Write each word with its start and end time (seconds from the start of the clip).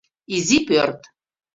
Изи 0.35 0.57
пӧрт. 0.67 0.99